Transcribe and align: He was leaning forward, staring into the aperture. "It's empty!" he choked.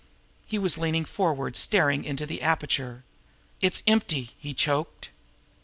He 0.47 0.57
was 0.57 0.79
leaning 0.79 1.05
forward, 1.05 1.55
staring 1.55 2.03
into 2.05 2.25
the 2.25 2.41
aperture. 2.41 3.03
"It's 3.61 3.83
empty!" 3.85 4.31
he 4.39 4.51
choked. 4.51 5.09